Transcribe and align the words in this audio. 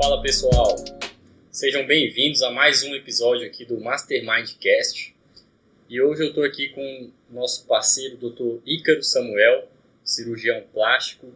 Fala 0.00 0.22
pessoal, 0.22 0.76
sejam 1.50 1.84
bem-vindos 1.84 2.40
a 2.44 2.52
mais 2.52 2.84
um 2.84 2.94
episódio 2.94 3.44
aqui 3.44 3.64
do 3.64 3.80
Mastermindcast. 3.80 5.12
E 5.88 6.00
hoje 6.00 6.22
eu 6.22 6.28
estou 6.28 6.44
aqui 6.44 6.68
com 6.68 7.10
o 7.28 7.34
nosso 7.34 7.66
parceiro, 7.66 8.16
Dr. 8.16 8.60
Ícaro 8.64 9.02
Samuel, 9.02 9.68
cirurgião 10.04 10.62
plástico, 10.72 11.26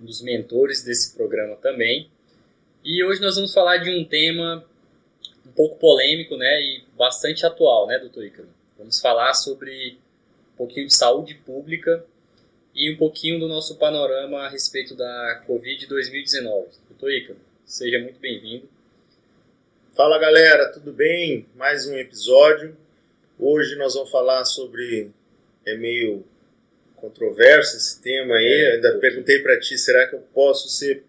um 0.00 0.04
dos 0.04 0.22
mentores 0.22 0.84
desse 0.84 1.16
programa 1.16 1.56
também. 1.56 2.08
E 2.84 3.02
hoje 3.02 3.20
nós 3.20 3.34
vamos 3.34 3.52
falar 3.52 3.78
de 3.78 3.90
um 3.90 4.04
tema 4.04 4.64
um 5.44 5.50
pouco 5.50 5.76
polêmico, 5.76 6.36
né, 6.36 6.62
e 6.62 6.84
bastante 6.96 7.44
atual, 7.44 7.88
né, 7.88 7.98
doutor 7.98 8.24
Ícaro? 8.24 8.48
Vamos 8.78 9.00
falar 9.00 9.34
sobre 9.34 9.98
um 10.54 10.56
pouquinho 10.56 10.86
de 10.86 10.94
saúde 10.94 11.34
pública 11.34 12.06
e 12.72 12.88
um 12.88 12.96
pouquinho 12.96 13.40
do 13.40 13.48
nosso 13.48 13.74
panorama 13.74 14.42
a 14.42 14.48
respeito 14.48 14.94
da 14.94 15.42
Covid 15.44 15.88
2019. 15.88 16.68
Doutor 16.88 17.12
Ícaro, 17.12 17.38
seja 17.66 17.98
muito 17.98 18.20
bem-vindo. 18.20 18.68
Fala 19.96 20.18
galera, 20.18 20.70
tudo 20.70 20.92
bem? 20.92 21.46
Mais 21.56 21.84
um 21.88 21.96
episódio. 21.96 22.76
Hoje 23.36 23.74
nós 23.74 23.94
vamos 23.94 24.08
falar 24.10 24.44
sobre. 24.44 25.10
É 25.66 25.76
meio 25.76 26.24
controverso 26.94 27.76
esse 27.76 28.00
tema 28.00 28.36
aí. 28.36 28.46
É, 28.46 28.74
Ainda 28.76 28.98
perguntei 28.98 29.40
para 29.40 29.58
ti: 29.58 29.76
será 29.76 30.06
que 30.06 30.14
eu 30.14 30.20
posso 30.32 30.68
ser 30.68 31.04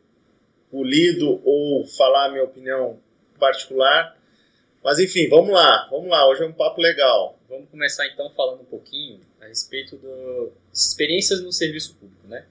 polido 0.72 1.40
ou 1.46 1.86
falar 1.86 2.26
a 2.26 2.32
minha 2.32 2.44
opinião 2.44 3.00
particular? 3.40 4.18
Mas 4.84 4.98
enfim, 4.98 5.30
vamos 5.30 5.52
lá, 5.52 5.88
vamos 5.92 6.10
lá. 6.10 6.28
Hoje 6.28 6.42
é 6.42 6.48
um 6.48 6.54
papo 6.54 6.82
legal. 6.82 7.38
Vamos 7.48 7.70
começar 7.70 8.08
então 8.08 8.32
falando 8.32 8.62
um 8.62 8.66
pouquinho 8.66 9.22
a 9.40 9.46
respeito 9.46 9.96
das 10.72 10.88
experiências 10.88 11.40
no 11.40 11.52
serviço 11.52 11.96
público, 11.96 12.28
né? 12.28 12.46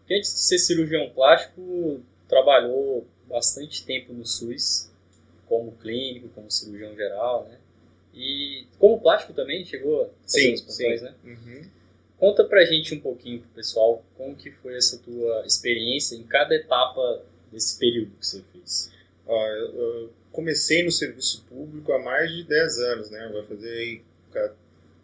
Porque 0.00 0.14
antes 0.14 0.34
de 0.34 0.40
ser 0.40 0.58
cirurgião 0.58 1.08
plástico, 1.10 2.02
trabalhou 2.28 3.06
bastante 3.32 3.84
tempo 3.84 4.12
no 4.12 4.24
SUS, 4.24 4.88
como 5.48 5.72
clínico, 5.72 6.28
como 6.34 6.50
cirurgião 6.50 6.94
geral, 6.94 7.48
né? 7.48 7.58
E 8.14 8.66
como 8.78 9.00
plástico 9.00 9.32
também 9.32 9.64
chegou 9.64 10.02
a 10.02 10.08
fazer 10.22 10.56
Sim, 10.56 10.64
plantões, 10.64 11.00
sim. 11.00 11.06
né? 11.06 11.14
Uhum. 11.24 11.62
Conta 12.18 12.44
pra 12.44 12.64
gente 12.64 12.94
um 12.94 13.00
pouquinho, 13.00 13.40
pro 13.40 13.48
pessoal, 13.50 14.04
como 14.16 14.36
que 14.36 14.50
foi 14.50 14.76
essa 14.76 14.98
tua 14.98 15.44
experiência 15.46 16.14
em 16.14 16.22
cada 16.22 16.54
etapa 16.54 17.22
desse 17.50 17.78
período 17.78 18.12
que 18.20 18.26
você 18.26 18.42
fez. 18.52 18.90
Ó, 19.26 19.46
eu, 19.48 19.74
eu 19.74 20.12
comecei 20.30 20.84
no 20.84 20.92
serviço 20.92 21.44
público 21.48 21.92
há 21.92 21.98
mais 21.98 22.30
de 22.30 22.44
10 22.44 22.78
anos, 22.78 23.10
né? 23.10 23.28
Vai 23.32 23.42
fazer 23.46 23.70
aí 23.70 24.02
ca- 24.30 24.52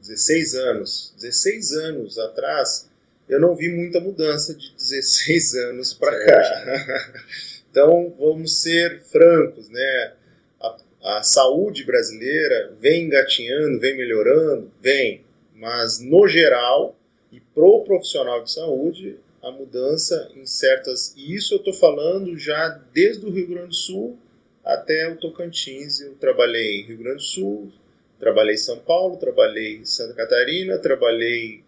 16 0.00 0.54
anos. 0.54 1.12
16 1.16 1.72
anos 1.72 2.18
atrás, 2.18 2.88
eu 3.28 3.40
não 3.40 3.54
vi 3.56 3.68
muita 3.68 4.00
mudança 4.00 4.54
de 4.54 4.72
16 4.74 5.54
anos 5.56 5.92
para 5.94 6.24
cá. 6.24 7.22
então, 7.70 8.14
vamos 8.18 8.60
ser 8.62 9.00
francos, 9.02 9.68
né? 9.68 10.12
A, 10.60 10.76
a 11.18 11.22
saúde 11.22 11.84
brasileira 11.84 12.72
vem 12.80 13.04
engatinhando, 13.04 13.78
vem 13.78 13.96
melhorando, 13.96 14.70
vem, 14.80 15.24
mas 15.54 16.00
no 16.00 16.26
geral 16.26 16.96
e 17.30 17.40
pro 17.40 17.84
profissional 17.84 18.42
de 18.42 18.50
saúde 18.50 19.16
a 19.42 19.50
mudança 19.50 20.30
em 20.34 20.44
certas. 20.44 21.14
E 21.16 21.34
isso 21.34 21.54
eu 21.54 21.58
estou 21.58 21.74
falando 21.74 22.36
já 22.36 22.80
desde 22.92 23.24
o 23.26 23.30
Rio 23.30 23.48
Grande 23.48 23.68
do 23.68 23.74
Sul 23.74 24.18
até 24.64 25.08
o 25.10 25.16
Tocantins. 25.16 26.00
Eu 26.00 26.14
trabalhei 26.14 26.80
em 26.80 26.84
Rio 26.84 26.98
Grande 26.98 27.18
do 27.18 27.22
Sul, 27.22 27.72
trabalhei 28.18 28.54
em 28.54 28.58
São 28.58 28.78
Paulo, 28.78 29.16
trabalhei 29.16 29.76
em 29.76 29.84
Santa 29.84 30.14
Catarina, 30.14 30.78
trabalhei 30.78 31.62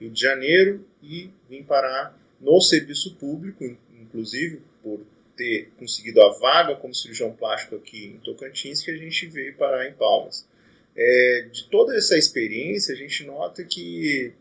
Rio 0.00 0.10
de 0.10 0.20
Janeiro 0.20 0.84
e 1.02 1.30
vim 1.48 1.62
parar 1.62 2.16
no 2.40 2.60
serviço 2.60 3.16
público, 3.16 3.64
in- 3.64 3.78
inclusive 4.00 4.60
por 4.82 5.00
ter 5.36 5.70
conseguido 5.78 6.22
a 6.22 6.32
vaga 6.38 6.76
como 6.76 6.94
cirurgião 6.94 7.32
plástico 7.32 7.76
aqui 7.76 8.06
em 8.06 8.18
Tocantins, 8.18 8.82
que 8.82 8.90
a 8.90 8.96
gente 8.96 9.26
veio 9.26 9.54
parar 9.56 9.86
em 9.88 9.92
Palmas. 9.92 10.46
É, 10.96 11.48
de 11.52 11.68
toda 11.68 11.94
essa 11.96 12.16
experiência, 12.16 12.94
a 12.94 12.96
gente 12.96 13.24
nota 13.24 13.62
que 13.64 14.32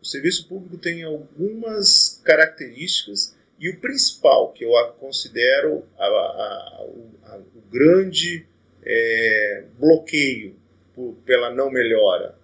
o 0.00 0.06
serviço 0.06 0.46
público 0.46 0.78
tem 0.78 1.02
algumas 1.02 2.20
características 2.24 3.34
e 3.58 3.68
o 3.68 3.80
principal, 3.80 4.52
que 4.52 4.64
eu 4.64 4.70
considero 4.98 5.84
a- 5.98 6.04
a- 6.06 6.86
a- 7.24 7.38
o 7.38 7.60
grande 7.70 8.46
é, 8.88 9.64
bloqueio 9.80 10.54
por- 10.94 11.16
pela 11.26 11.52
não 11.52 11.68
melhora, 11.72 12.38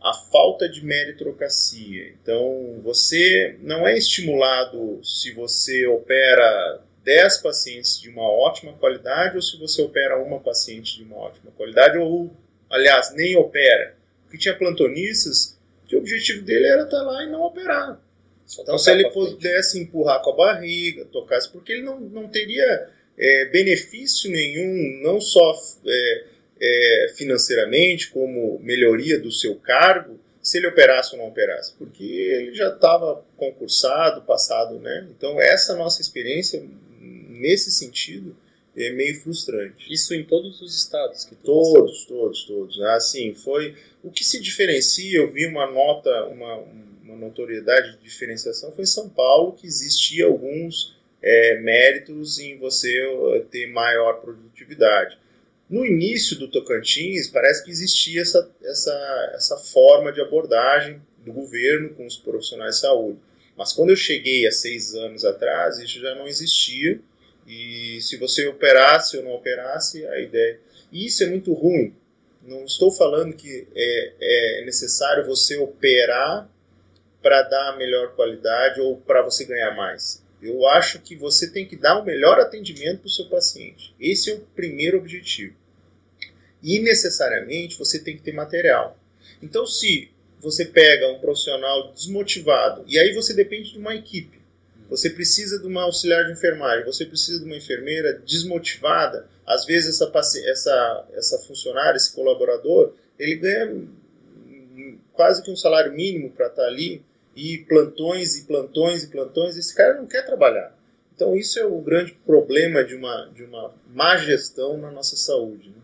a 0.00 0.14
falta 0.14 0.68
de 0.68 0.84
meritocracia. 0.84 2.14
Então, 2.22 2.80
você 2.80 3.56
não 3.60 3.88
é 3.88 3.98
estimulado 3.98 5.00
se 5.04 5.32
você 5.32 5.88
opera 5.88 6.80
10 7.04 7.38
pacientes 7.38 8.00
de 8.00 8.08
uma 8.08 8.22
ótima 8.22 8.72
qualidade 8.74 9.36
ou 9.36 9.42
se 9.42 9.56
você 9.58 9.80
opera 9.82 10.18
uma 10.18 10.38
paciente 10.38 10.96
de 10.96 11.02
uma 11.02 11.16
ótima 11.16 11.50
qualidade, 11.56 11.98
ou, 11.98 12.30
aliás, 12.68 13.14
nem 13.14 13.36
opera. 13.36 13.96
Porque 14.22 14.38
tinha 14.38 14.54
plantonistas 14.54 15.58
que 15.86 15.96
o 15.96 15.98
objetivo 15.98 16.42
dele 16.42 16.66
era 16.66 16.84
estar 16.84 17.02
lá 17.02 17.24
e 17.24 17.30
não 17.30 17.42
operar. 17.42 18.00
Só 18.46 18.62
Então, 18.62 18.78
se 18.78 18.90
ele 18.90 19.10
frente. 19.10 19.14
pudesse 19.14 19.78
empurrar 19.78 20.22
com 20.22 20.30
a 20.30 20.36
barriga, 20.36 21.04
tocasse, 21.06 21.48
porque 21.50 21.72
ele 21.72 21.82
não, 21.82 22.00
não 22.00 22.28
teria 22.28 22.88
é, 23.18 23.44
benefício 23.46 24.30
nenhum, 24.30 25.02
não 25.02 25.20
só 25.20 25.54
é, 25.86 26.24
é, 26.60 27.12
financeiramente, 27.16 28.10
como 28.10 28.58
melhoria 28.60 29.18
do 29.18 29.30
seu 29.30 29.56
cargo, 29.56 30.18
se 30.42 30.58
ele 30.58 30.66
operasse 30.66 31.14
ou 31.14 31.18
não 31.18 31.28
operasse, 31.28 31.74
porque 31.78 32.04
ele 32.04 32.54
já 32.54 32.68
estava 32.68 33.24
concursado, 33.36 34.22
passado, 34.22 34.78
né? 34.78 35.06
Então, 35.10 35.40
essa 35.40 35.76
nossa 35.76 36.00
experiência, 36.00 36.62
nesse 37.40 37.70
sentido, 37.70 38.36
é 38.76 38.92
meio 38.92 39.20
frustrante. 39.20 39.92
Isso 39.92 40.14
em 40.14 40.24
todos 40.24 40.60
os 40.60 40.76
estados 40.76 41.24
que 41.24 41.34
Todos, 41.34 42.04
todos, 42.04 42.44
todos. 42.44 42.80
Assim, 42.82 43.34
foi 43.34 43.74
o 44.02 44.10
que 44.10 44.24
se 44.24 44.40
diferencia. 44.40 45.18
Eu 45.18 45.30
vi 45.30 45.46
uma 45.46 45.70
nota, 45.70 46.26
uma, 46.26 46.58
uma 47.02 47.16
notoriedade 47.16 47.96
de 47.96 48.04
diferenciação 48.04 48.72
foi 48.72 48.84
em 48.84 48.86
São 48.86 49.08
Paulo 49.08 49.52
que 49.52 49.66
existia 49.66 50.26
alguns 50.26 50.96
é, 51.22 51.58
méritos 51.60 52.38
em 52.38 52.56
você 52.58 52.90
eh, 53.34 53.44
ter 53.50 53.66
maior 53.66 54.20
produtividade. 54.20 55.18
No 55.68 55.84
início 55.84 56.36
do 56.38 56.48
Tocantins, 56.48 57.28
parece 57.28 57.64
que 57.64 57.70
existia 57.70 58.22
essa, 58.22 58.50
essa, 58.62 59.32
essa 59.34 59.56
forma 59.56 60.12
de 60.12 60.20
abordagem 60.20 61.00
do 61.24 61.32
governo 61.32 61.90
com 61.90 62.06
os 62.06 62.16
profissionais 62.16 62.76
de 62.76 62.80
saúde. 62.80 63.18
Mas 63.56 63.72
quando 63.72 63.90
eu 63.90 63.96
cheguei 63.96 64.46
há 64.46 64.50
seis 64.50 64.94
anos 64.94 65.24
atrás, 65.24 65.78
isso 65.78 66.00
já 66.00 66.14
não 66.14 66.26
existia. 66.26 67.00
E 67.46 68.00
se 68.00 68.16
você 68.16 68.46
operasse 68.46 69.16
ou 69.16 69.24
não 69.24 69.32
operasse, 69.32 70.06
a 70.06 70.20
ideia. 70.20 70.60
E 70.92 71.06
isso 71.06 71.22
é 71.24 71.26
muito 71.26 71.52
ruim. 71.52 71.94
Não 72.42 72.64
estou 72.64 72.90
falando 72.90 73.34
que 73.34 73.66
é, 73.74 74.60
é 74.60 74.64
necessário 74.64 75.26
você 75.26 75.56
operar 75.58 76.48
para 77.22 77.42
dar 77.42 77.70
a 77.70 77.76
melhor 77.76 78.14
qualidade 78.14 78.80
ou 78.80 78.96
para 78.96 79.22
você 79.22 79.44
ganhar 79.44 79.74
mais. 79.76 80.24
Eu 80.42 80.66
acho 80.66 81.00
que 81.00 81.14
você 81.14 81.50
tem 81.50 81.66
que 81.66 81.76
dar 81.76 81.98
o 81.98 82.04
melhor 82.04 82.40
atendimento 82.40 83.00
para 83.00 83.08
o 83.08 83.10
seu 83.10 83.26
paciente. 83.26 83.94
Esse 84.00 84.30
é 84.30 84.34
o 84.34 84.40
primeiro 84.40 84.96
objetivo. 84.96 85.54
E 86.62 86.78
necessariamente 86.78 87.78
você 87.78 87.98
tem 87.98 88.16
que 88.16 88.22
ter 88.22 88.32
material. 88.32 88.98
Então, 89.42 89.66
se 89.66 90.10
você 90.38 90.64
pega 90.64 91.08
um 91.08 91.18
profissional 91.18 91.92
desmotivado 91.92 92.84
e 92.86 92.98
aí 92.98 93.12
você 93.14 93.34
depende 93.34 93.72
de 93.72 93.78
uma 93.78 93.94
equipe, 93.94 94.39
você 94.90 95.08
precisa 95.08 95.58
de 95.58 95.66
uma 95.66 95.82
auxiliar 95.84 96.24
de 96.26 96.32
enfermagem, 96.32 96.84
você 96.84 97.06
precisa 97.06 97.38
de 97.38 97.44
uma 97.46 97.56
enfermeira 97.56 98.12
desmotivada. 98.26 99.26
Às 99.46 99.64
vezes 99.64 100.00
essa 100.00 100.10
essa 100.50 101.06
essa 101.14 101.38
funcionária, 101.46 101.96
esse 101.96 102.12
colaborador, 102.12 102.92
ele 103.18 103.36
ganha 103.36 103.86
quase 105.12 105.42
que 105.42 105.50
um 105.50 105.56
salário 105.56 105.92
mínimo 105.92 106.30
para 106.30 106.48
estar 106.48 106.64
ali 106.66 107.02
e 107.36 107.58
plantões 107.68 108.36
e 108.36 108.44
plantões 108.46 109.04
e 109.04 109.08
plantões. 109.10 109.56
Esse 109.56 109.74
cara 109.74 109.94
não 109.94 110.06
quer 110.06 110.24
trabalhar. 110.26 110.76
Então 111.14 111.36
isso 111.36 111.58
é 111.58 111.64
o 111.64 111.78
grande 111.80 112.12
problema 112.26 112.82
de 112.84 112.94
uma 112.94 113.26
de 113.34 113.44
uma 113.44 113.72
má 113.88 114.16
gestão 114.16 114.76
na 114.78 114.90
nossa 114.90 115.16
saúde. 115.16 115.68
Né? 115.68 115.76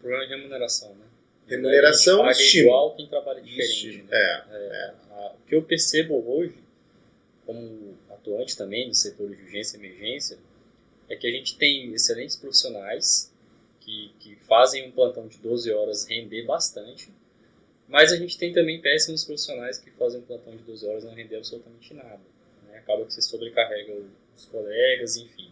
Problema 0.00 0.26
de 0.26 0.34
remuneração, 0.34 0.88
né? 0.90 1.04
Remuneração 1.46 2.26
e 2.26 2.30
estímulo. 2.30 2.68
igual 2.68 2.96
quem 2.96 3.06
trabalha 3.08 3.40
diferente. 3.40 3.70
Estímulo. 3.88 4.10
Né? 4.10 4.16
É. 4.18 4.42
É, 4.52 4.92
a- 5.12 5.32
o 5.34 5.46
que 5.48 5.54
eu 5.54 5.62
percebo 5.62 6.14
hoje, 6.26 6.54
como 7.50 7.96
atuante 8.10 8.56
também 8.56 8.88
do 8.88 8.94
setor 8.94 9.34
de 9.34 9.42
urgência 9.42 9.76
e 9.76 9.80
emergência, 9.80 10.38
é 11.08 11.16
que 11.16 11.26
a 11.26 11.30
gente 11.32 11.56
tem 11.58 11.92
excelentes 11.92 12.36
profissionais 12.36 13.32
que, 13.80 14.12
que 14.20 14.36
fazem 14.36 14.86
um 14.88 14.92
plantão 14.92 15.26
de 15.26 15.38
12 15.38 15.72
horas 15.72 16.04
render 16.04 16.44
bastante, 16.44 17.12
mas 17.88 18.12
a 18.12 18.16
gente 18.16 18.38
tem 18.38 18.52
também 18.52 18.80
péssimos 18.80 19.24
profissionais 19.24 19.78
que 19.78 19.90
fazem 19.90 20.20
um 20.20 20.22
plantão 20.22 20.56
de 20.56 20.62
12 20.62 20.86
horas 20.86 21.02
não 21.04 21.12
render 21.12 21.36
absolutamente 21.38 21.92
nada. 21.92 22.20
né? 22.68 22.78
Acaba 22.78 23.04
que 23.04 23.12
você 23.12 23.20
sobrecarrega 23.20 23.92
os 24.36 24.46
colegas, 24.46 25.16
enfim. 25.16 25.50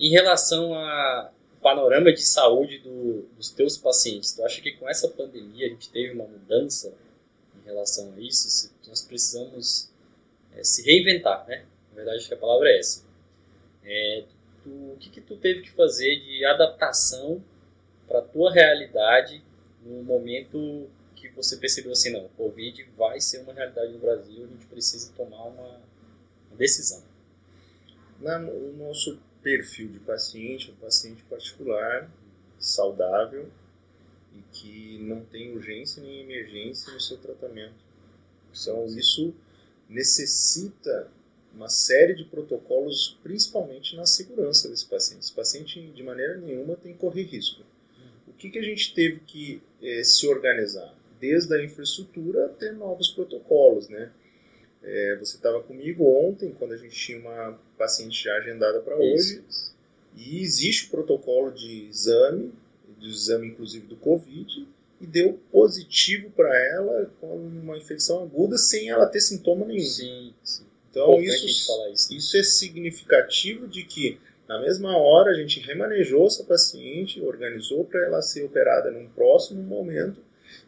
Em 0.00 0.10
relação 0.10 0.72
ao 0.74 1.34
panorama 1.60 2.12
de 2.12 2.22
saúde 2.24 2.78
do- 2.78 3.22
dos 3.36 3.50
teus 3.50 3.76
pacientes, 3.76 4.32
tu 4.32 4.42
acha 4.42 4.62
que 4.62 4.72
com 4.72 4.88
essa 4.88 5.08
pandemia 5.08 5.66
a 5.66 5.68
gente 5.68 5.90
teve 5.90 6.14
uma 6.14 6.24
mudança 6.26 6.94
em 7.60 7.66
relação 7.66 8.12
a 8.16 8.20
isso? 8.20 8.48
Se 8.48 8.70
nós 8.88 9.02
precisamos 9.02 9.90
é, 10.54 10.64
se 10.64 10.82
reinventar, 10.82 11.46
né? 11.46 11.64
Na 11.90 11.96
verdade, 11.96 12.18
acho 12.18 12.28
que 12.28 12.34
a 12.34 12.38
palavra 12.38 12.68
é 12.68 12.78
essa. 12.78 13.04
É, 13.84 14.24
tu, 14.62 14.70
o 14.70 14.96
que, 14.98 15.10
que 15.10 15.20
tu 15.20 15.36
teve 15.36 15.62
que 15.62 15.70
fazer 15.70 16.20
de 16.20 16.44
adaptação 16.44 17.42
para 18.06 18.22
tua 18.22 18.52
realidade 18.52 19.42
no 19.84 20.02
momento 20.02 20.88
que 21.14 21.28
você 21.28 21.56
percebeu 21.56 21.92
assim, 21.92 22.10
não, 22.10 22.26
o 22.26 22.28
Covid 22.30 22.84
vai 22.96 23.20
ser 23.20 23.38
uma 23.40 23.52
realidade 23.52 23.92
no 23.92 23.98
Brasil, 23.98 24.44
a 24.44 24.46
gente 24.48 24.66
precisa 24.66 25.12
tomar 25.16 25.44
uma, 25.44 25.80
uma 26.48 26.56
decisão? 26.56 27.02
Na, 28.20 28.38
o 28.38 28.74
nosso 28.76 29.18
perfil 29.42 29.88
de 29.88 29.98
paciente, 30.00 30.70
um 30.70 30.76
paciente 30.76 31.22
particular, 31.24 32.10
saudável 32.58 33.50
e 34.34 34.42
que 34.52 34.98
não 35.02 35.24
tem 35.24 35.52
urgência 35.54 36.02
nem 36.02 36.20
emergência 36.20 36.92
no 36.92 37.00
seu 37.00 37.18
tratamento. 37.18 37.74
Então, 38.50 38.84
isso 38.86 39.34
necessita 39.88 41.10
uma 41.54 41.68
série 41.68 42.14
de 42.14 42.24
protocolos, 42.24 43.18
principalmente 43.22 43.94
na 43.96 44.06
segurança 44.06 44.68
desse 44.68 44.86
paciente. 44.86 45.22
Esse 45.22 45.32
paciente, 45.32 45.80
de 45.80 46.02
maneira 46.02 46.36
nenhuma, 46.36 46.76
tem 46.76 46.92
que 46.92 46.98
correr 46.98 47.22
risco. 47.22 47.62
O 48.26 48.32
que, 48.32 48.50
que 48.50 48.58
a 48.58 48.62
gente 48.62 48.92
teve 48.92 49.20
que 49.20 49.62
eh, 49.80 50.02
se 50.02 50.26
organizar? 50.26 50.92
Desde 51.20 51.54
a 51.54 51.62
infraestrutura 51.62 52.46
até 52.46 52.72
novos 52.72 53.08
protocolos, 53.08 53.88
né? 53.88 54.10
É, 54.82 55.16
você 55.16 55.36
estava 55.36 55.62
comigo 55.62 56.04
ontem, 56.04 56.52
quando 56.52 56.72
a 56.72 56.76
gente 56.76 56.94
tinha 56.94 57.18
uma 57.18 57.58
paciente 57.78 58.22
já 58.22 58.36
agendada 58.36 58.80
para 58.80 58.96
hoje, 58.96 59.42
e 60.14 60.42
existe 60.42 60.86
o 60.86 60.90
protocolo 60.90 61.50
de 61.50 61.86
exame, 61.86 62.52
de 62.98 63.08
exame 63.08 63.48
inclusive 63.48 63.86
do 63.86 63.96
Covid, 63.96 64.68
e 65.04 65.06
deu 65.06 65.38
positivo 65.52 66.30
para 66.30 66.48
ela 66.72 67.10
com 67.20 67.36
uma 67.36 67.76
infecção 67.76 68.22
aguda 68.22 68.56
sem 68.56 68.88
ela 68.88 69.06
ter 69.06 69.20
sintoma 69.20 69.66
nenhum. 69.66 69.84
Sim, 69.84 70.32
sim. 70.42 70.64
Então 70.90 71.20
isso, 71.20 71.46
isso. 71.92 72.14
isso 72.14 72.36
é 72.36 72.42
significativo 72.42 73.68
de 73.68 73.84
que 73.84 74.18
na 74.48 74.60
mesma 74.60 74.96
hora 74.96 75.30
a 75.30 75.34
gente 75.34 75.60
remanejou 75.60 76.26
essa 76.26 76.44
paciente, 76.44 77.20
organizou 77.20 77.84
para 77.84 78.04
ela 78.06 78.22
ser 78.22 78.44
operada 78.44 78.90
num 78.90 79.08
próximo 79.08 79.62
momento 79.62 80.20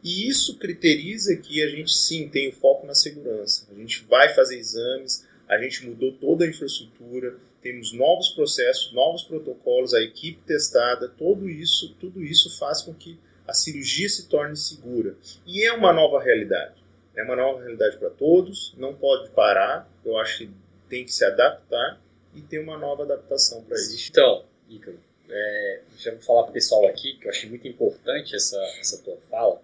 e 0.02 0.28
isso 0.28 0.58
criteriza 0.58 1.36
que 1.36 1.62
a 1.62 1.68
gente 1.68 1.94
sim 1.94 2.28
tem 2.28 2.48
o 2.48 2.52
foco 2.52 2.86
na 2.86 2.94
segurança. 2.94 3.66
A 3.70 3.74
gente 3.74 4.04
vai 4.04 4.34
fazer 4.34 4.58
exames, 4.58 5.26
a 5.48 5.58
gente 5.58 5.86
mudou 5.86 6.12
toda 6.12 6.44
a 6.44 6.48
infraestrutura, 6.48 7.36
temos 7.62 7.92
novos 7.92 8.30
processos, 8.30 8.92
novos 8.92 9.22
protocolos, 9.22 9.94
a 9.94 10.02
equipe 10.02 10.40
testada, 10.44 11.08
tudo 11.08 11.48
isso, 11.48 11.94
tudo 12.00 12.22
isso 12.22 12.56
faz 12.58 12.82
com 12.82 12.92
que 12.92 13.18
a 13.46 13.52
cirurgia 13.52 14.08
se 14.08 14.28
torne 14.28 14.56
segura. 14.56 15.16
E 15.46 15.64
é 15.64 15.72
uma 15.72 15.92
nova 15.92 16.22
realidade. 16.22 16.74
É 17.14 17.22
uma 17.22 17.36
nova 17.36 17.60
realidade 17.60 17.96
para 17.96 18.10
todos, 18.10 18.74
não 18.76 18.94
pode 18.94 19.30
parar. 19.30 19.88
Eu 20.04 20.18
acho 20.18 20.38
que 20.38 20.50
tem 20.88 21.04
que 21.04 21.12
se 21.12 21.24
adaptar 21.24 22.00
e 22.34 22.42
ter 22.42 22.58
uma 22.58 22.76
nova 22.76 23.04
adaptação 23.04 23.62
para 23.64 23.76
isso. 23.76 24.10
Então, 24.10 24.44
Ícaro, 24.68 25.00
é, 25.28 25.82
deixa 25.90 26.10
eu 26.10 26.20
falar 26.20 26.42
para 26.42 26.50
o 26.50 26.52
pessoal 26.52 26.86
aqui 26.86 27.14
que 27.14 27.26
eu 27.26 27.30
achei 27.30 27.48
muito 27.48 27.66
importante 27.66 28.36
essa, 28.36 28.60
essa 28.78 28.98
tua 29.02 29.16
fala 29.30 29.60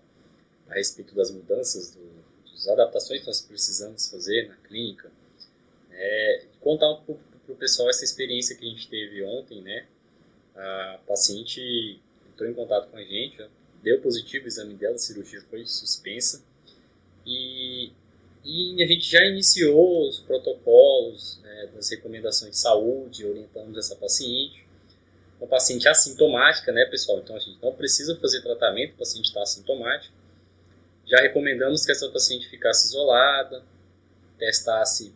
a 0.69 0.75
respeito 0.75 1.15
das 1.15 1.31
mudanças, 1.31 1.95
do, 1.95 2.51
das 2.51 2.67
adaptações 2.69 3.21
que 3.21 3.27
nós 3.27 3.43
precisamos 3.43 4.09
fazer 4.09 4.49
na 4.49 4.57
clínica. 4.57 5.11
É, 5.93 6.45
contar 6.61 6.95
para 7.05 7.15
o 7.49 7.57
pessoal 7.57 7.91
essa 7.91 8.05
experiência 8.05 8.57
que 8.57 8.65
a 8.65 8.69
gente 8.69 8.89
teve 8.89 9.23
ontem, 9.23 9.61
né? 9.61 9.87
A 10.57 10.99
paciente 11.07 12.01
entrou 12.33 12.49
em 12.49 12.55
contato 12.55 12.89
com 12.89 12.97
a 12.97 13.05
gente, 13.05 13.43
deu 13.83 14.01
positivo 14.01 14.45
o 14.45 14.49
exame 14.49 14.75
dela, 14.75 14.95
a 14.95 14.99
cirurgia 14.99 15.43
foi 15.51 15.67
suspensa 15.67 16.43
e, 17.27 17.91
e 18.45 18.83
a 18.83 18.87
gente 18.87 19.11
já 19.11 19.25
iniciou 19.25 20.09
os 20.09 20.21
protocolos 20.21 21.41
né, 21.43 21.71
das 21.75 21.91
recomendações 21.91 22.53
de 22.53 22.59
saúde, 22.59 23.27
orientamos 23.27 23.77
essa 23.77 23.97
paciente. 23.97 24.67
Uma 25.41 25.49
paciente 25.49 25.89
assintomática, 25.89 26.71
né, 26.71 26.85
pessoal? 26.87 27.19
Então 27.19 27.35
a 27.35 27.39
gente 27.39 27.59
não 27.61 27.73
precisa 27.73 28.17
fazer 28.17 28.43
tratamento, 28.43 28.95
o 28.95 28.99
paciente 28.99 29.27
está 29.27 29.43
assintomático. 29.43 30.15
Já 31.05 31.19
recomendamos 31.19 31.85
que 31.85 31.91
essa 31.91 32.09
paciente 32.11 32.49
ficasse 32.49 32.87
isolada, 32.87 33.63
testasse 34.39 35.13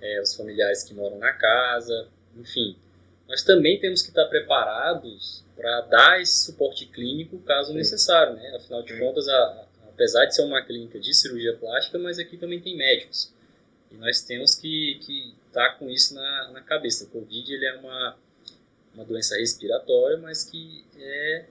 é, 0.00 0.20
os 0.20 0.34
familiares 0.34 0.84
que 0.84 0.94
moram 0.94 1.18
na 1.18 1.32
casa, 1.32 2.08
enfim. 2.36 2.76
Nós 3.28 3.42
também 3.42 3.78
temos 3.80 4.02
que 4.02 4.08
estar 4.08 4.26
preparados 4.26 5.44
para 5.56 5.80
dar 5.82 6.20
esse 6.20 6.44
suporte 6.44 6.86
clínico 6.86 7.38
caso 7.38 7.70
Sim. 7.72 7.78
necessário, 7.78 8.34
né? 8.34 8.56
Afinal 8.56 8.82
de 8.82 8.98
contas, 8.98 9.26
a, 9.28 9.66
apesar 9.88 10.26
de 10.26 10.34
ser 10.34 10.42
uma 10.42 10.62
clínica 10.62 11.00
de 11.00 11.14
cirurgia 11.14 11.56
plástica, 11.56 11.98
mas 11.98 12.18
aqui 12.18 12.36
também 12.36 12.60
tem 12.60 12.76
médicos. 12.76 13.32
E 13.90 13.96
nós 13.96 14.20
temos 14.22 14.54
que, 14.54 15.00
que 15.04 15.34
estar 15.46 15.78
com 15.78 15.88
isso 15.88 16.14
na, 16.14 16.50
na 16.52 16.60
cabeça. 16.60 17.04
O 17.04 17.08
Covid 17.08 17.52
ele 17.52 17.66
é 17.66 17.74
uma, 17.76 18.16
uma 18.94 19.04
doença 19.04 19.36
respiratória, 19.36 20.18
mas 20.18 20.44
que 20.44 20.84
é 20.98 21.46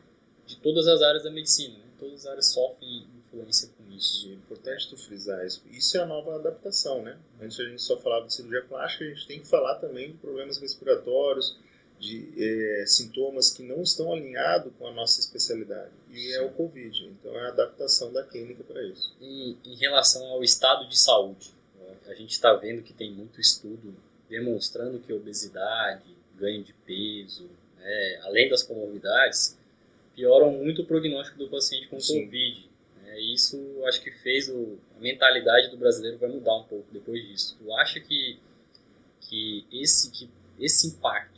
de 0.45 0.57
todas 0.57 0.87
as 0.87 1.01
áreas 1.01 1.23
da 1.23 1.31
medicina. 1.31 1.75
Né? 1.75 1.85
Todas 1.97 2.19
as 2.19 2.25
áreas 2.27 2.45
sofrem 2.51 3.07
influência 3.17 3.69
com 3.75 3.91
isso. 3.91 4.29
É 4.29 4.33
importante 4.33 4.89
tu 4.89 4.97
frisar 4.97 5.43
isso. 5.45 5.63
Isso 5.71 5.97
é 5.97 6.01
a 6.01 6.05
nova 6.05 6.35
adaptação, 6.35 7.01
né? 7.01 7.17
Antes 7.41 7.59
a 7.59 7.63
gente 7.63 7.81
só 7.81 7.97
falava 7.97 8.27
de 8.27 8.33
cirurgia 8.33 8.63
plástica, 8.63 9.05
a 9.05 9.07
gente 9.07 9.27
tem 9.27 9.39
que 9.39 9.47
falar 9.47 9.75
também 9.75 10.11
de 10.11 10.17
problemas 10.17 10.57
respiratórios, 10.57 11.57
de 12.05 12.31
é, 12.37 12.85
sintomas 12.85 13.49
que 13.49 13.63
não 13.63 13.81
estão 13.81 14.13
alinhados 14.13 14.71
com 14.77 14.87
a 14.87 14.93
nossa 14.93 15.19
especialidade. 15.19 15.91
E 16.11 16.19
Sim. 16.19 16.33
é 16.33 16.41
o 16.41 16.49
Covid. 16.51 17.07
Então 17.07 17.35
é 17.35 17.47
a 17.47 17.49
adaptação 17.49 18.13
da 18.13 18.23
clínica 18.23 18.63
para 18.63 18.83
isso. 18.83 19.15
E 19.19 19.57
em 19.65 19.75
relação 19.75 20.23
ao 20.27 20.43
estado 20.43 20.87
de 20.87 20.97
saúde, 20.97 21.53
né? 21.79 21.95
a 22.07 22.13
gente 22.13 22.31
está 22.31 22.53
vendo 22.53 22.83
que 22.83 22.93
tem 22.93 23.11
muito 23.11 23.41
estudo 23.41 23.95
demonstrando 24.29 24.99
que 24.99 25.11
obesidade, 25.11 26.15
ganho 26.37 26.63
de 26.63 26.73
peso, 26.73 27.49
né, 27.77 28.19
além 28.23 28.49
das 28.49 28.63
comorbidades, 28.63 29.57
pioram 30.15 30.51
muito 30.51 30.81
o 30.81 30.85
prognóstico 30.85 31.37
do 31.37 31.49
paciente 31.49 31.87
com 31.87 31.99
Sim. 31.99 32.25
Covid. 32.25 32.69
É, 33.07 33.19
isso 33.19 33.57
acho 33.87 34.01
que 34.01 34.11
fez 34.11 34.49
o, 34.49 34.77
a 34.97 34.99
mentalidade 34.99 35.69
do 35.69 35.77
brasileiro 35.77 36.17
vai 36.17 36.29
mudar 36.29 36.55
um 36.57 36.63
pouco 36.63 36.85
depois 36.91 37.23
disso. 37.27 37.57
Tu 37.59 37.73
acha 37.73 37.99
que, 37.99 38.39
que, 39.21 39.65
esse, 39.71 40.11
que 40.11 40.29
esse 40.59 40.87
impacto 40.87 41.34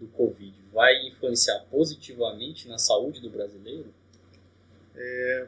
do 0.00 0.06
Covid 0.08 0.54
vai 0.72 1.06
influenciar 1.06 1.60
positivamente 1.70 2.68
na 2.68 2.78
saúde 2.78 3.20
do 3.20 3.30
brasileiro? 3.30 3.92
É, 4.94 5.46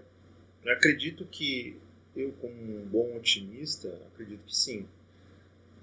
acredito 0.66 1.24
que 1.24 1.76
eu, 2.16 2.32
como 2.40 2.54
um 2.54 2.86
bom 2.86 3.16
otimista, 3.16 3.88
acredito 4.12 4.40
que 4.44 4.56
sim. 4.56 4.86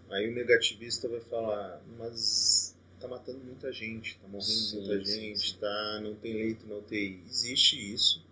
Aí 0.09 0.29
o 0.29 0.33
negativista 0.33 1.07
vai 1.07 1.19
falar, 1.19 1.81
mas 1.97 2.75
tá 2.99 3.07
matando 3.07 3.39
muita 3.39 3.71
gente, 3.71 4.17
tá 4.17 4.27
morrendo 4.27 4.43
sim, 4.43 4.77
muita 4.77 4.97
gente, 5.03 5.39
sim, 5.39 5.53
sim. 5.53 5.57
Tá, 5.59 5.99
não 6.01 6.15
tem 6.15 6.33
leito 6.33 6.67
na 6.67 6.75
UTI. 6.75 7.21
Existe 7.27 7.93
isso 7.93 8.25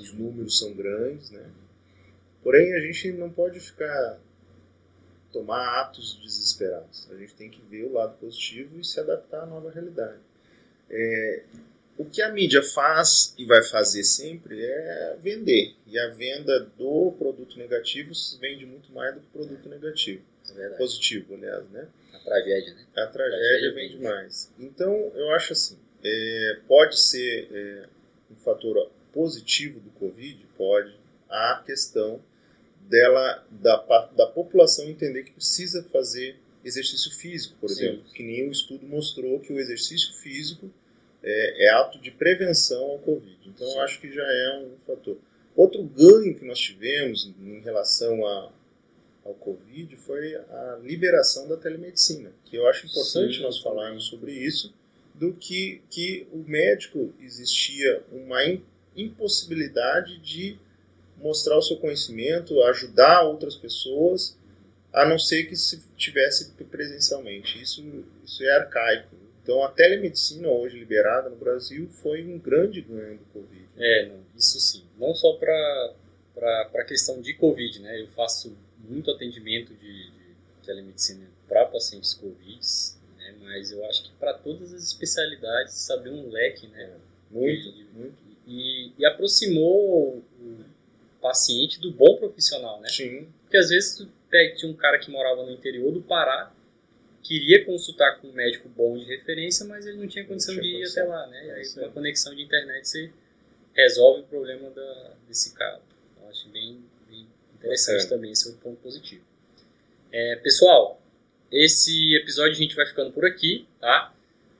os 0.00 0.12
números 0.12 0.58
são 0.58 0.72
grandes, 0.74 1.30
né? 1.30 1.50
Porém, 2.42 2.74
a 2.74 2.80
gente 2.80 3.12
não 3.12 3.30
pode 3.30 3.60
ficar 3.60 4.18
tomar 5.32 5.80
atos 5.80 6.18
desesperados. 6.22 7.08
A 7.10 7.16
gente 7.16 7.34
tem 7.34 7.50
que 7.50 7.60
ver 7.62 7.84
o 7.84 7.92
lado 7.92 8.16
positivo 8.18 8.78
e 8.78 8.84
se 8.84 9.00
adaptar 9.00 9.42
à 9.42 9.46
nova 9.46 9.70
realidade. 9.70 10.20
É, 10.90 11.42
o 11.96 12.04
que 12.04 12.22
a 12.22 12.30
mídia 12.30 12.62
faz 12.62 13.34
e 13.38 13.44
vai 13.44 13.62
fazer 13.62 14.04
sempre 14.04 14.64
é 14.64 15.16
vender. 15.20 15.74
E 15.86 15.98
a 15.98 16.08
venda 16.08 16.60
do 16.76 17.12
produto 17.18 17.58
negativo 17.58 18.12
vende 18.40 18.66
muito 18.66 18.92
mais 18.92 19.14
do 19.14 19.20
que 19.20 19.26
o 19.26 19.30
produto 19.30 19.68
negativo. 19.68 20.22
É 20.56 20.68
Positivo, 20.70 21.34
aliás, 21.34 21.68
né? 21.70 21.86
A 22.12 22.18
tragédia, 22.18 22.74
né? 22.74 22.86
A 22.96 23.06
tragédia, 23.06 23.06
a 23.06 23.06
tragédia 23.06 23.74
vende, 23.74 23.92
vende 23.94 24.04
mais. 24.04 24.52
Então, 24.58 25.12
eu 25.14 25.30
acho 25.30 25.52
assim, 25.52 25.78
é, 26.02 26.58
pode 26.66 26.98
ser 26.98 27.48
é, 27.50 27.86
um 28.30 28.34
fator 28.36 28.90
positivo 29.12 29.78
do 29.80 29.90
Covid? 29.90 30.44
Pode. 30.56 30.94
A 31.28 31.62
questão 31.64 32.20
dela, 32.92 33.42
da, 33.50 34.10
da 34.14 34.26
população 34.26 34.86
entender 34.86 35.22
que 35.22 35.32
precisa 35.32 35.82
fazer 35.84 36.36
exercício 36.62 37.10
físico, 37.10 37.56
por 37.58 37.70
Sim. 37.70 37.86
exemplo, 37.86 38.04
que 38.12 38.22
nem 38.22 38.46
o 38.46 38.52
estudo 38.52 38.86
mostrou 38.86 39.40
que 39.40 39.50
o 39.50 39.58
exercício 39.58 40.12
físico 40.16 40.70
é, 41.22 41.66
é 41.66 41.70
ato 41.70 41.98
de 41.98 42.10
prevenção 42.10 42.82
ao 42.82 42.98
Covid. 42.98 43.38
Então, 43.46 43.66
Sim. 43.66 43.76
eu 43.76 43.80
acho 43.80 43.98
que 43.98 44.12
já 44.12 44.22
é 44.22 44.62
um 44.62 44.76
fator. 44.86 45.16
Outro 45.56 45.82
ganho 45.82 46.34
que 46.38 46.44
nós 46.44 46.58
tivemos 46.58 47.32
em 47.40 47.60
relação 47.60 48.26
a, 48.26 48.52
ao 49.24 49.34
Covid 49.34 49.96
foi 49.96 50.34
a 50.34 50.78
liberação 50.82 51.48
da 51.48 51.56
telemedicina, 51.56 52.30
que 52.44 52.56
eu 52.56 52.68
acho 52.68 52.86
importante 52.86 53.36
Sim. 53.36 53.42
nós 53.42 53.58
falarmos 53.58 54.04
sobre 54.04 54.32
isso, 54.32 54.74
do 55.14 55.32
que, 55.32 55.80
que 55.88 56.26
o 56.30 56.38
médico 56.38 57.14
existia 57.20 58.02
uma 58.12 58.38
impossibilidade 58.94 60.18
de 60.18 60.58
mostrar 61.18 61.56
o 61.58 61.62
seu 61.62 61.76
conhecimento, 61.76 62.62
ajudar 62.64 63.22
outras 63.22 63.54
pessoas, 63.56 64.36
a 64.92 65.04
não 65.08 65.18
ser 65.18 65.44
que 65.44 65.56
se 65.56 65.82
tivesse 65.96 66.52
presencialmente. 66.70 67.60
Isso, 67.60 67.82
isso 68.24 68.42
é 68.44 68.50
arcaico. 68.50 69.16
Então, 69.42 69.62
a 69.64 69.68
telemedicina 69.68 70.48
hoje 70.48 70.78
liberada 70.78 71.28
no 71.28 71.36
Brasil 71.36 71.88
foi 72.02 72.22
um 72.24 72.38
grande 72.38 72.80
ganho 72.80 73.18
do 73.18 73.24
Covid. 73.32 73.66
É, 73.76 74.10
isso 74.36 74.60
sim. 74.60 74.84
Não 74.98 75.14
só 75.14 75.32
para 75.34 75.94
a 76.74 76.84
questão 76.84 77.20
de 77.20 77.34
Covid, 77.34 77.80
né? 77.80 78.00
Eu 78.00 78.08
faço 78.08 78.56
muito 78.78 79.10
atendimento 79.10 79.74
de, 79.74 80.10
de 80.10 80.34
telemedicina 80.64 81.26
para 81.48 81.64
pacientes 81.66 82.14
Covid, 82.14 82.60
né? 83.18 83.34
Mas 83.40 83.72
eu 83.72 83.84
acho 83.86 84.04
que 84.04 84.12
para 84.12 84.34
todas 84.34 84.72
as 84.72 84.84
especialidades 84.84 85.90
abriu 85.90 86.12
um 86.12 86.30
leque, 86.30 86.68
né? 86.68 86.90
Muito, 87.30 87.68
E- 87.68 87.86
muito. 87.94 88.22
E, 88.46 88.92
e 88.98 89.06
aproximou 89.06 90.22
paciente 91.22 91.80
do 91.80 91.90
bom 91.92 92.16
profissional, 92.18 92.80
né? 92.80 92.88
Sim, 92.88 93.28
Porque 93.44 93.56
às 93.56 93.70
vezes 93.70 93.96
tu 93.96 94.08
pega, 94.28 94.56
tinha 94.56 94.70
um 94.70 94.74
cara 94.76 94.98
que 94.98 95.10
morava 95.10 95.44
no 95.46 95.52
interior 95.52 95.92
do 95.92 96.02
Pará, 96.02 96.52
queria 97.22 97.64
consultar 97.64 98.18
com 98.20 98.28
um 98.28 98.32
médico 98.32 98.68
bom 98.68 98.98
de 98.98 99.04
referência, 99.04 99.64
mas 99.64 99.86
ele 99.86 99.96
não 99.98 100.08
tinha 100.08 100.24
condição 100.24 100.54
tinha 100.54 100.62
de 100.64 100.80
ir 100.80 100.84
até 100.90 101.04
lá, 101.04 101.26
né? 101.28 101.46
E 101.46 101.50
É 101.50 101.54
aí 101.54 101.68
com 101.68 101.80
uma 101.80 101.86
aí. 101.86 101.92
conexão 101.92 102.34
de 102.34 102.42
internet 102.42 102.86
você 102.88 103.12
resolve 103.74 104.22
o 104.22 104.24
problema 104.24 104.68
da, 104.70 105.12
desse 105.28 105.54
cara. 105.54 105.80
Eu 106.20 106.28
acho 106.28 106.48
bem, 106.48 106.82
bem 107.08 107.26
interessante 107.54 108.08
também, 108.08 108.32
esse 108.32 108.48
é 108.48 108.52
um 108.52 108.56
ponto 108.56 108.76
positivo. 108.82 109.22
É, 110.10 110.36
pessoal, 110.36 111.00
esse 111.50 112.14
episódio 112.16 112.52
a 112.52 112.56
gente 112.56 112.74
vai 112.74 112.84
ficando 112.86 113.12
por 113.12 113.24
aqui, 113.24 113.66
tá? 113.80 114.12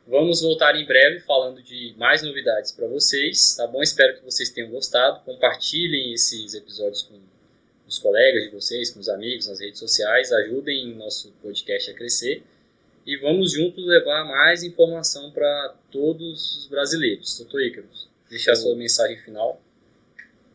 Vamos 0.07 0.43
voltar 0.43 0.75
em 0.77 0.85
breve 0.85 1.21
falando 1.21 1.63
de 1.63 1.95
mais 1.97 2.23
novidades 2.23 2.73
para 2.73 2.87
vocês, 2.89 3.55
tá 3.57 3.67
bom? 3.67 3.83
Espero 3.83 4.19
que 4.19 4.25
vocês 4.25 4.51
tenham 4.51 4.71
gostado. 4.71 5.25
Compartilhem 5.25 6.13
esses 6.13 6.55
episódios 6.55 7.03
com 7.03 7.19
os 7.87 7.99
colegas 7.99 8.45
de 8.45 8.51
vocês, 8.51 8.91
com 8.91 8.99
os 9.01 9.09
amigos 9.09 9.47
nas 9.47 9.61
redes 9.61 9.79
sociais, 9.79 10.33
ajudem 10.33 10.93
o 10.93 10.97
nosso 10.97 11.31
podcast 11.43 11.91
a 11.91 11.95
crescer 11.95 12.43
e 13.07 13.17
vamos 13.17 13.53
juntos 13.53 13.85
levar 13.87 14.25
mais 14.25 14.63
informação 14.63 15.31
para 15.31 15.75
todos 15.91 16.57
os 16.59 16.67
brasileiros. 16.67 17.39
Doutor 17.39 17.61
deixa 18.29 18.53
a 18.53 18.57
sua 18.57 18.75
mensagem 18.75 19.19
final. 19.19 19.61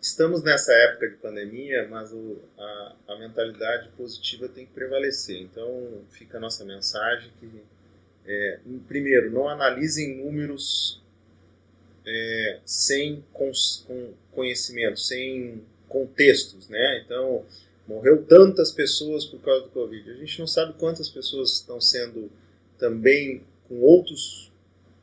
Estamos 0.01 0.43
nessa 0.43 0.71
época 0.73 1.09
de 1.09 1.15
pandemia, 1.17 1.87
mas 1.89 2.11
o- 2.13 2.37
a, 2.57 2.95
a 3.09 3.15
mentalidade 3.17 3.89
positiva 3.97 4.47
tem 4.47 4.65
que 4.65 4.71
prevalecer. 4.73 5.37
Então, 5.41 6.01
fica 6.11 6.37
a 6.37 6.41
nossa 6.41 6.63
mensagem 6.63 7.29
que, 7.39 7.49
é, 8.27 8.59
primeiro, 8.87 9.31
não 9.31 9.47
analisem 9.47 10.17
números 10.17 11.01
é, 12.05 12.59
sem 12.65 13.23
cons- 13.33 13.83
com 13.87 14.13
conhecimento, 14.31 14.99
sem 14.99 15.61
contextos, 15.87 16.67
né? 16.67 17.01
Então, 17.05 17.45
morreu 17.87 18.23
tantas 18.23 18.71
pessoas 18.71 19.25
por 19.25 19.39
causa 19.41 19.63
do 19.63 19.69
Covid. 19.69 20.11
A 20.11 20.15
gente 20.15 20.39
não 20.39 20.47
sabe 20.47 20.73
quantas 20.73 21.09
pessoas 21.09 21.53
estão 21.53 21.79
sendo 21.79 22.29
também 22.77 23.41
com 23.67 23.81
outros 23.81 24.51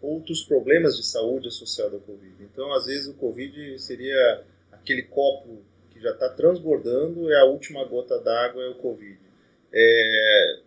outros 0.01 0.43
problemas 0.45 0.99
de 0.99 1.07
saúde 1.07 1.49
associados 1.49 1.95
ao 1.95 2.01
Covid. 2.01 2.35
Então, 2.41 2.75
às 2.75 2.85
vezes, 2.85 3.09
o 3.09 3.15
Covid 3.15 3.79
seria 3.79 4.43
aquele 4.71 5.01
copo 5.03 5.63
que 5.91 5.99
já 5.99 6.11
está 6.11 6.29
transbordando, 6.29 7.33
é 7.33 7.41
a 7.41 7.47
última 7.47 7.83
gota 7.87 8.19
d'água, 8.19 8.63
é 8.63 8.69
o 8.69 8.75
Covid. 8.75 9.19
É, 9.73 10.61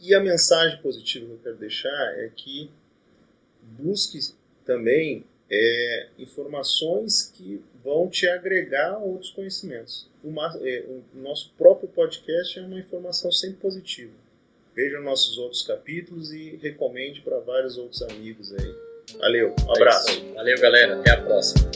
E 0.00 0.14
a 0.14 0.20
mensagem 0.20 0.80
positiva 0.82 1.26
que 1.26 1.32
eu 1.32 1.38
quero 1.42 1.56
deixar 1.56 2.18
é 2.18 2.30
que 2.34 2.70
busque 3.62 4.18
também 4.64 5.24
é, 5.50 6.08
informações 6.18 7.32
que 7.34 7.62
vão 7.82 8.08
te 8.08 8.28
agregar 8.28 8.94
a 8.94 8.98
outros 8.98 9.30
conhecimentos. 9.30 10.08
O, 10.22 10.30
ma- 10.30 10.56
é, 10.60 10.84
o 10.88 11.02
nosso 11.18 11.52
próprio 11.56 11.88
podcast 11.88 12.58
é 12.58 12.62
uma 12.62 12.78
informação 12.78 13.30
sempre 13.32 13.56
positiva. 13.58 14.12
Veja 14.74 15.00
nossos 15.00 15.38
outros 15.38 15.62
capítulos 15.62 16.32
e 16.32 16.56
recomende 16.62 17.22
para 17.22 17.38
vários 17.38 17.78
outros 17.78 18.02
amigos 18.02 18.52
aí. 18.52 18.74
Valeu, 19.18 19.54
um 19.66 19.70
abraço. 19.72 20.10
É 20.10 20.12
isso 20.12 20.20
aí. 20.26 20.34
Valeu, 20.34 20.60
galera. 20.60 20.98
Até 21.00 21.10
a 21.12 21.22
próxima. 21.22 21.70